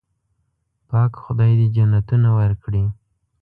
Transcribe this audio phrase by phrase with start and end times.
[0.89, 2.83] پاک خدای دې جنتونه ورکړي.